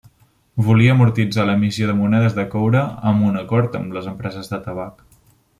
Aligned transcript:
Volia 0.67 0.93
amortitzar 0.93 1.45
l'emissió 1.49 1.91
de 1.91 1.95
monedes 2.01 2.39
de 2.39 2.47
coure 2.55 2.83
amb 3.13 3.29
un 3.31 3.39
acord 3.45 3.81
amb 3.81 3.97
les 3.99 4.13
empreses 4.15 4.55
de 4.55 4.65
tabac. 4.69 5.07